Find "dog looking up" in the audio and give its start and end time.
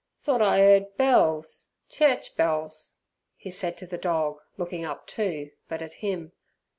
3.99-5.05